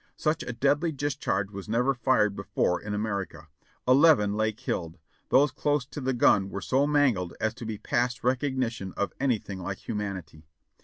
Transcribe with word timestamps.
Such 0.17 0.41
a 0.41 0.51
deadly 0.51 0.91
discharge 0.91 1.51
was 1.51 1.69
never 1.69 1.93
fired 1.93 2.35
before 2.35 2.81
in 2.81 2.95
America. 2.95 3.49
Eleven 3.87 4.33
lay 4.33 4.51
killed. 4.51 4.97
Those 5.29 5.51
close 5.51 5.85
to 5.85 6.01
the 6.01 6.11
gun 6.11 6.49
were 6.49 6.59
so 6.59 6.87
mangled 6.87 7.35
as 7.39 7.53
to 7.53 7.67
be 7.67 7.77
past 7.77 8.23
recogni 8.23 8.71
tion 8.71 8.93
of 8.93 9.13
anything 9.19 9.59
like 9.59 9.87
humanity. 9.87 10.47